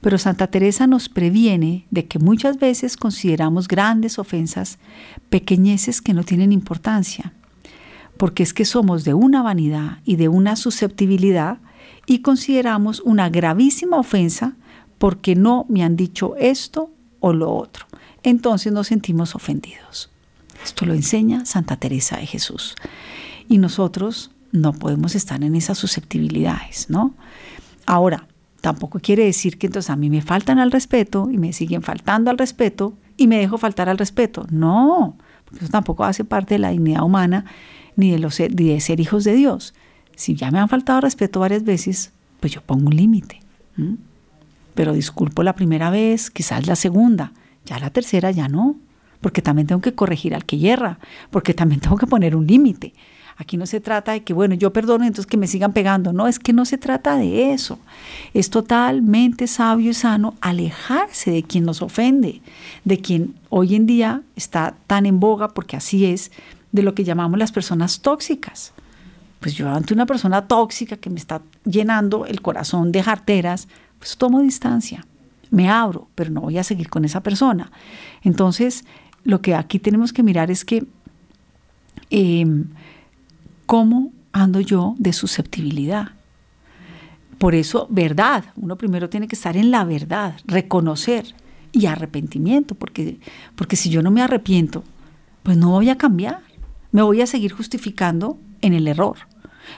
[0.00, 4.78] Pero Santa Teresa nos previene de que muchas veces consideramos grandes ofensas
[5.30, 7.32] pequeñeces que no tienen importancia,
[8.16, 11.58] porque es que somos de una vanidad y de una susceptibilidad
[12.06, 14.56] y consideramos una gravísima ofensa
[14.98, 16.90] porque no me han dicho esto
[17.20, 17.86] o lo otro.
[18.22, 20.10] Entonces nos sentimos ofendidos.
[20.64, 22.74] Esto lo enseña Santa Teresa de Jesús.
[23.48, 27.14] Y nosotros no podemos estar en esas susceptibilidades, ¿no?
[27.86, 28.26] Ahora,
[28.60, 32.30] tampoco quiere decir que entonces a mí me faltan al respeto y me siguen faltando
[32.30, 34.46] al respeto y me dejo faltar al respeto.
[34.50, 37.44] No, porque eso tampoco hace parte de la dignidad humana
[37.96, 39.74] ni de, los, de ser hijos de Dios.
[40.16, 43.40] Si ya me han faltado al respeto varias veces, pues yo pongo un límite
[44.78, 47.32] pero disculpo la primera vez, quizás la segunda,
[47.68, 48.76] ya la tercera ya no,
[49.20, 50.98] porque también tengo que corregir al que hierra,
[51.30, 52.94] porque también tengo que poner un límite.
[53.40, 56.12] Aquí no se trata de que, bueno, yo perdono, entonces que me sigan pegando.
[56.12, 57.78] No, es que no se trata de eso.
[58.34, 62.42] Es totalmente sabio y sano alejarse de quien nos ofende,
[62.84, 66.32] de quien hoy en día está tan en boga, porque así es,
[66.72, 68.72] de lo que llamamos las personas tóxicas.
[69.38, 73.68] Pues yo ante una persona tóxica que me está llenando el corazón de jarteras,
[74.00, 75.06] pues tomo distancia,
[75.50, 77.70] me abro, pero no voy a seguir con esa persona.
[78.22, 78.84] Entonces,
[79.24, 80.86] lo que aquí tenemos que mirar es que
[82.10, 82.66] em,
[83.66, 86.12] cómo ando yo de susceptibilidad.
[87.38, 88.44] Por eso, verdad.
[88.56, 91.34] Uno primero tiene que estar en la verdad, reconocer
[91.72, 93.20] y arrepentimiento, porque,
[93.54, 94.82] porque si yo no me arrepiento,
[95.42, 96.40] pues no voy a cambiar.
[96.90, 99.18] Me voy a seguir justificando en el error.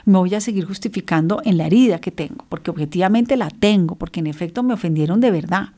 [0.05, 4.19] Me voy a seguir justificando en la herida que tengo, porque objetivamente la tengo, porque
[4.19, 5.69] en efecto me ofendieron de verdad.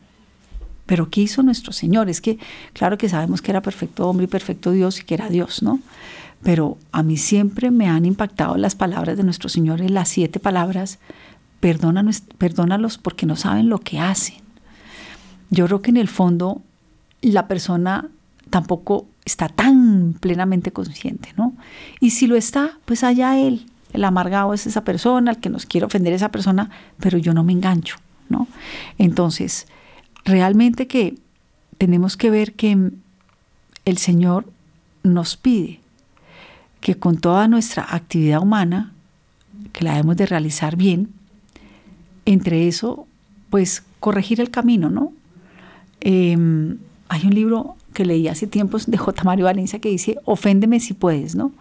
[0.85, 2.09] Pero ¿qué hizo nuestro Señor?
[2.09, 2.37] Es que,
[2.73, 5.79] claro que sabemos que era perfecto hombre y perfecto Dios y que era Dios, ¿no?
[6.43, 10.41] Pero a mí siempre me han impactado las palabras de nuestro Señor, en las siete
[10.41, 10.99] palabras,
[11.61, 14.35] perdónalos porque no saben lo que hacen.
[15.49, 16.61] Yo creo que en el fondo
[17.21, 18.09] la persona
[18.49, 21.53] tampoco está tan plenamente consciente, ¿no?
[22.01, 23.65] Y si lo está, pues allá él.
[23.93, 27.43] El amargado es esa persona, el que nos quiere ofender esa persona, pero yo no
[27.43, 27.97] me engancho,
[28.29, 28.47] ¿no?
[28.97, 29.67] Entonces,
[30.25, 31.15] realmente que
[31.77, 32.91] tenemos que ver que
[33.85, 34.45] el Señor
[35.03, 35.79] nos pide
[36.83, 38.91] que con toda nuestra actividad humana,
[39.71, 41.09] que la debemos de realizar bien,
[42.25, 43.07] entre eso,
[43.49, 45.13] pues corregir el camino, ¿no?
[46.01, 46.77] Em,
[47.07, 49.23] hay un libro que leí hace tiempos de J.
[49.23, 51.53] Mario Valencia que dice, oféndeme si puedes, ¿no?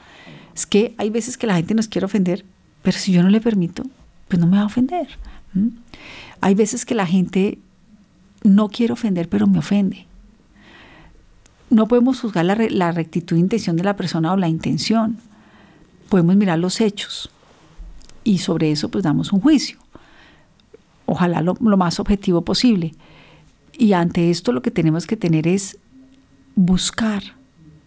[0.55, 2.45] Es que hay veces que la gente nos quiere ofender,
[2.83, 3.85] pero si yo no le permito,
[4.29, 5.09] pues no me va a ofender.
[6.41, 7.59] Hay veces que la gente
[8.43, 10.07] no quiere ofender, pero me ofende.
[11.71, 15.19] No podemos juzgar la, rectitud de intención de la persona o la intención.
[16.09, 17.31] Podemos mirar los hechos
[18.25, 19.79] y sobre eso pues damos un juicio.
[21.07, 22.95] Ojalá lo más objetivo posible.
[23.73, 25.79] Y ante esto lo que tenemos que tener es
[26.55, 27.23] buscar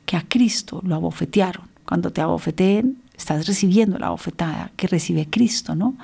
[0.06, 1.75] que a Cristo lo abofetearon.
[1.86, 5.96] Cuando te abofeteen, estás recibiendo la abofetada que recibe Cristo, ¿no?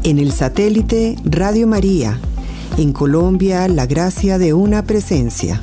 [0.02, 2.18] En el satélite Radio María,
[2.78, 5.60] en Colombia, la gracia de una presencia.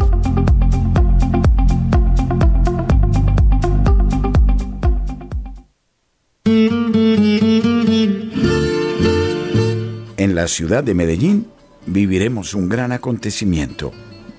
[10.45, 11.47] La ciudad de Medellín
[11.87, 13.91] viviremos un gran acontecimiento,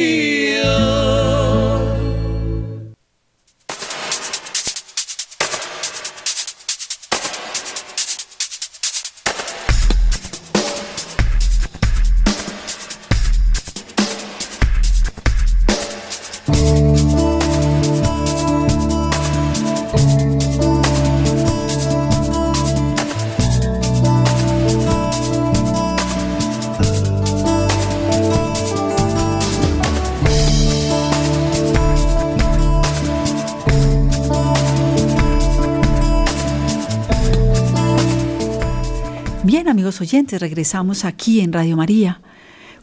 [40.04, 42.20] Oyentes, regresamos aquí en Radio María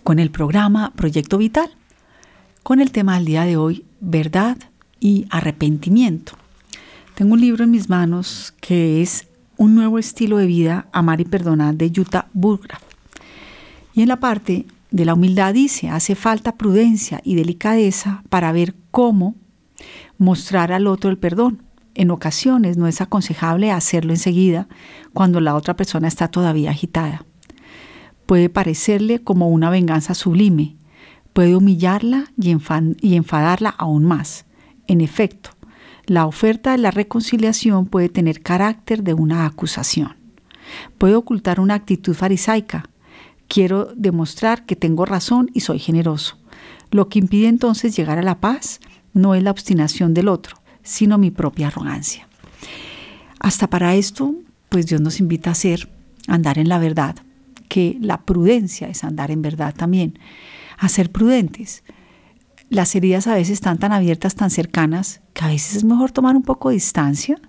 [0.02, 1.70] con el programa Proyecto Vital,
[2.64, 4.58] con el tema del día de hoy, verdad
[5.00, 6.34] y arrepentimiento.
[7.14, 11.26] Tengo un libro en mis manos que es Un nuevo estilo de vida, amar y
[11.26, 12.82] perdonar de Jutta Burgraf.
[13.94, 18.74] Y en la parte de la humildad dice, hace falta prudencia y delicadeza para ver
[18.90, 19.36] cómo
[20.18, 21.62] mostrar al otro el perdón
[21.96, 24.68] en ocasiones no es aconsejable hacerlo enseguida
[25.14, 27.26] cuando la otra persona está todavía agitada.
[28.26, 30.78] Puede parecerle como una venganza sublime,
[31.34, 34.46] puede humillarla y, enfadarla aún más.
[34.88, 35.52] En efecto,
[36.06, 40.16] la oferta de la reconciliación puede tener carácter de una acusación.
[40.98, 42.90] Puede ocultar una actitud farisaica.
[43.48, 46.38] Quiero demostrar que tengo razón y soy generoso.
[46.90, 48.80] Lo que impide entonces llegar a la paz
[49.14, 52.28] no es la obstinación del otro, sino mi propia arrogancia.
[53.40, 54.36] Hasta para esto,
[54.70, 55.90] pues Dios nos invita a hacer,
[56.28, 57.16] andar en la verdad,
[57.68, 60.20] que la prudencia es andar en verdad también,
[60.78, 61.84] a ser prudentes.
[62.70, 66.36] Las heridas a veces están tan abiertas, tan cercanas, que a veces es mejor tomar
[66.36, 67.40] un poco de distancia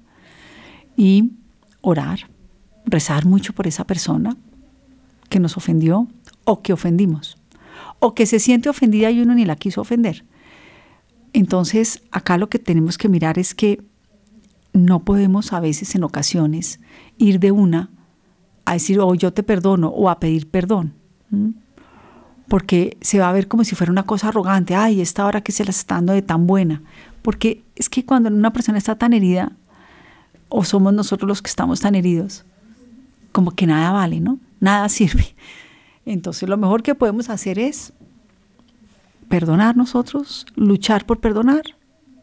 [0.97, 1.33] y
[1.81, 2.31] orar,
[2.87, 4.37] rezar mucho por esa persona
[5.29, 6.09] que nos ofendió
[6.45, 7.37] o que ofendimos,
[7.99, 10.25] o que se siente ofendida y uno ni la quiso ofender.
[11.33, 13.83] Entonces, acá lo que tenemos que mirar es que
[14.73, 16.81] no podemos a veces en ocasiones
[17.19, 17.91] ir de una
[18.65, 20.95] a decir, oh, yo te perdono o a pedir perdón.
[22.49, 25.53] Porque se va a ver como si fuera una cosa arrogante, ay, esta hora que
[25.53, 26.83] se la está dando de tan buena.
[27.23, 29.53] Porque es que cuando una persona está tan herida,
[30.49, 32.45] o somos nosotros los que estamos tan heridos,
[33.33, 34.39] como que nada vale, ¿no?
[34.61, 35.35] Nada sirve.
[36.05, 37.93] Entonces lo mejor que podemos hacer es
[39.33, 41.63] perdonar nosotros, luchar por perdonar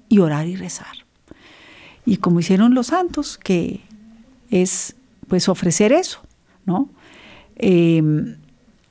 [0.09, 1.07] y orar y rezar.
[2.05, 3.81] Y como hicieron los santos, que
[4.51, 4.95] es
[5.27, 6.21] pues ofrecer eso,
[6.67, 6.87] ¿no?
[7.55, 8.35] Em,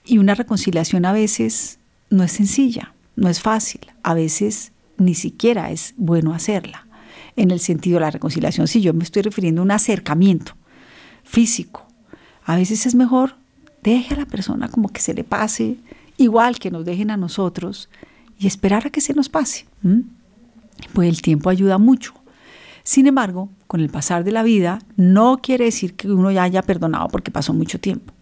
[0.05, 1.79] y una reconciliación a veces
[2.11, 6.89] no es sencilla, no es fácil, a veces ni siquiera es bueno hacerla,
[7.37, 8.67] en el sentido de la reconciliación.
[8.67, 10.57] Si yo me estoy refiriendo a un acercamiento
[11.23, 11.87] físico,
[12.45, 13.37] a veces es mejor
[13.85, 15.77] deje a la persona como que se le pase,
[16.17, 17.89] igual que nos dejen a nosotros,
[18.39, 19.67] y esperar a que se nos pase.
[20.93, 22.15] Pues el tiempo ayuda mucho.
[22.83, 26.63] Sin embargo, con el pasar de la vida, no quiere decir que uno ya haya
[26.63, 28.15] perdonado porque pasó mucho tiempo.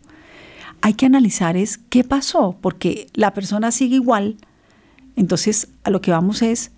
[0.81, 4.37] Hay que analizar es qué pasó, porque la persona sigue igual.
[5.15, 6.73] Entonces, a lo que vamos es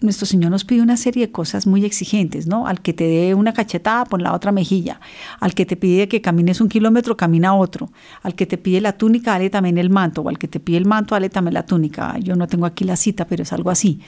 [0.00, 2.66] nuestro Señor nos pide una serie de cosas muy exigentes, ¿no?
[2.66, 5.00] Al que te dé una cachetada, pon la otra mejilla.
[5.40, 7.90] Al que te pide que camines un kilómetro, camina otro.
[8.22, 10.22] Al que te pide la túnica, dale también el manto.
[10.22, 12.16] O al que te pide el manto, dale también la túnica.
[12.18, 14.00] Yo no tengo aquí la cita, pero es algo así.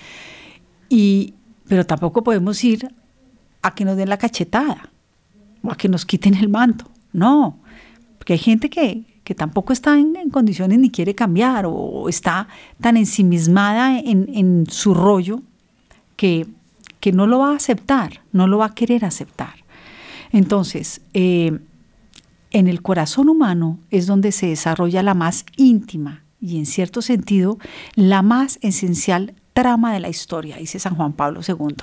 [0.89, 1.35] Y,
[1.67, 2.89] pero tampoco podemos ir
[3.63, 4.91] a que nos den la cachetada
[5.63, 6.87] o a que nos quiten el manto.
[7.13, 7.59] No,
[8.19, 12.47] porque hay gente que, que tampoco está en, condiciones ni quiere cambiar o está
[12.81, 15.43] tan ensimismada en, en su rollo
[16.21, 19.55] que, no lo va a aceptar, no lo va a querer aceptar.
[20.33, 21.59] Entonces, eh,
[22.51, 27.59] en el corazón humano es donde se desarrolla la más íntima y en cierto sentido
[27.95, 31.77] la más esencial trama de la historia, dice San Juan Pablo II.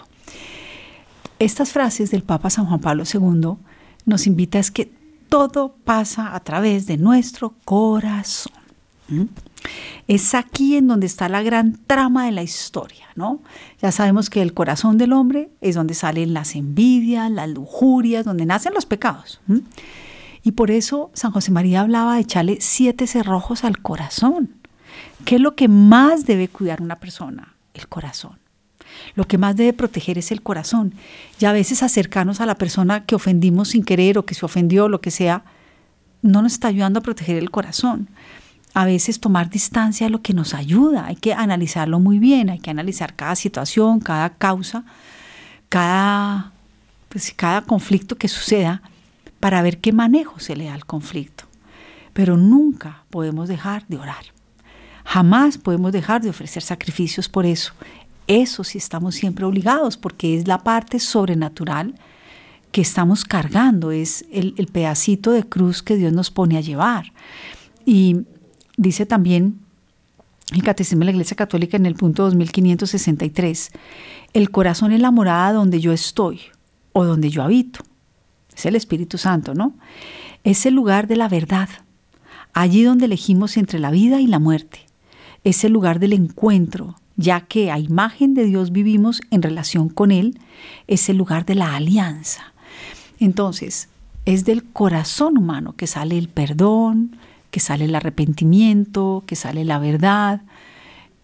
[1.39, 3.57] Estas frases del Papa San Juan Pablo II
[4.05, 4.91] nos invita a que
[5.29, 8.56] todo pasa a través de nuestro corazón.
[10.07, 13.41] Es aquí en donde está la gran trama de la historia, ¿no?
[13.81, 18.45] Ya sabemos que el corazón del hombre es donde salen las envidias, las lujurias, donde
[18.45, 19.41] nacen los pecados.
[20.43, 24.55] Y por eso San José María hablaba de echarle siete cerrojos al corazón.
[25.25, 27.55] ¿Qué es lo que más debe cuidar una persona?
[27.73, 28.39] El corazón.
[29.15, 30.93] Lo que más debe proteger es el corazón.
[31.39, 34.87] Y a veces acercarnos a la persona que ofendimos sin querer o que se ofendió,
[34.87, 35.43] lo que sea,
[36.21, 38.09] no nos está ayudando a proteger el corazón
[38.77, 42.69] a veces tomar distancia lo que nos ayuda, hay que analizarlo muy bien, hay que
[42.69, 44.83] analizar cada situación, cada causa,
[45.67, 46.51] cada,
[47.09, 48.83] pues, cada conflicto que suceda
[49.39, 51.45] para ver qué manejo se le da al conflicto.
[52.13, 54.25] Pero nunca podemos dejar de orar.
[55.05, 57.73] Jamás podemos dejar de ofrecer sacrificios por eso.
[58.27, 61.95] Eso sí estamos siempre obligados porque es la parte sobrenatural
[62.71, 67.11] que estamos cargando, es el, el pedacito de cruz que Dios nos pone a llevar.
[67.83, 68.27] Y
[68.77, 69.59] Dice también
[70.53, 73.71] el Catecismo de la Iglesia Católica en el punto 2563,
[74.33, 76.41] el corazón es la morada donde yo estoy
[76.93, 77.79] o donde yo habito.
[78.55, 79.73] Es el Espíritu Santo, ¿no?
[80.43, 81.69] Es el lugar de la verdad,
[82.53, 84.85] allí donde elegimos entre la vida y la muerte.
[85.43, 90.11] Es el lugar del encuentro, ya que a imagen de Dios vivimos en relación con
[90.11, 90.39] Él,
[90.85, 92.53] es el lugar de la alianza.
[93.19, 93.89] Entonces,
[94.25, 97.17] es del corazón humano que sale el perdón,
[97.51, 100.41] que sale el arrepentimiento, que sale la verdad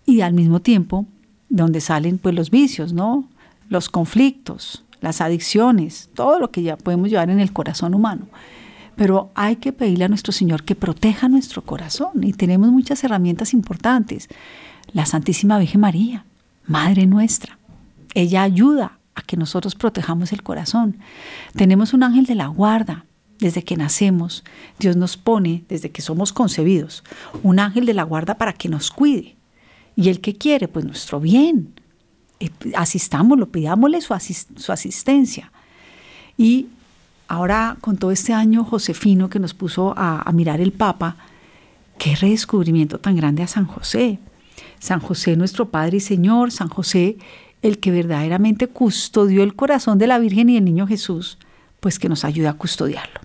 [0.05, 1.05] y al mismo tiempo
[1.49, 3.29] donde salen pues los vicios, ¿no?
[3.69, 8.27] Los conflictos, las adicciones, todo lo que ya podemos llevar en el corazón humano.
[8.95, 13.53] Pero hay que pedirle a nuestro Señor que proteja nuestro corazón y tenemos muchas herramientas
[13.53, 14.29] importantes.
[14.93, 16.25] La Santísima Virgen María,
[16.65, 17.57] Madre nuestra,
[18.13, 20.97] ella ayuda a que nosotros protejamos el corazón.
[21.55, 23.05] Tenemos un ángel de la guarda.
[23.39, 24.43] Desde que nacemos,
[24.79, 27.03] Dios nos pone, desde que somos concebidos,
[27.41, 29.35] un ángel de la guarda para que nos cuide.
[29.95, 30.67] ¿Y el que quiere?
[30.67, 31.73] Pues nuestro bien.
[32.39, 34.13] Eh, asistámoslo, pidámosle su,
[34.55, 35.51] su asistencia.
[36.37, 36.67] Y
[37.27, 41.17] ahora, con todo este año Josefino que nos puso a, a mirar el Papa,
[41.97, 44.19] qué redescubrimiento tan grande a San José.
[44.79, 47.17] San José, nuestro Padre y Señor, San José,
[47.61, 51.37] el que verdaderamente custodió el corazón de la Virgen y del Niño Jesús,
[51.83, 53.19] pues que nos ayuda a custodiarlo.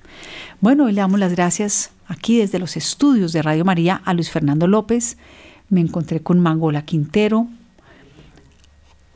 [0.61, 4.67] Bueno, le damos las gracias aquí desde los estudios de Radio María a Luis Fernando
[4.67, 5.17] López.
[5.71, 7.47] Me encontré con Mangola Quintero,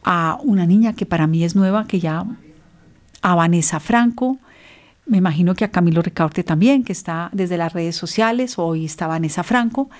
[0.04, 2.24] a una niña que para mí es nueva, que ya
[3.20, 4.38] a Vanessa Franco,
[5.06, 9.08] me imagino que a Camilo Ricaurte también, que está desde las redes sociales, hoy está
[9.08, 9.90] Vanessa Franco,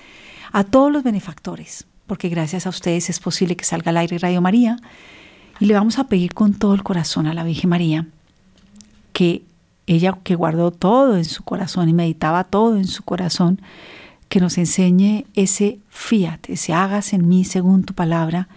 [0.53, 4.39] a todos los benefactores, porque gracias a ustedes es posible que salga al aire Radio
[4.39, 4.77] María.
[5.59, 8.07] Y le vamos a pedir con todo el corazón a la Virgen María
[9.13, 9.43] que
[9.87, 13.61] ella que guardó todo en su corazón y meditaba todo en su corazón,
[14.29, 18.47] que nos enseñe ese fiat, ese hagas en mí según tu palabra,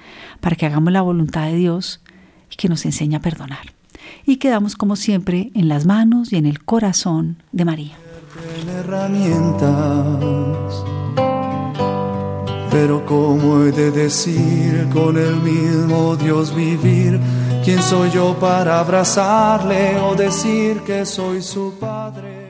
[0.40, 2.00] para que hagamos la voluntad de Dios
[2.50, 3.74] y que nos enseñe a perdonar.
[4.24, 7.96] Y quedamos como siempre en las manos y en el corazón de María.
[12.70, 17.18] Pero ¿cómo he de decir con el mismo Dios vivir?
[17.66, 22.45] ¿Quién soy yo para abrazarle o decir que soy su padre?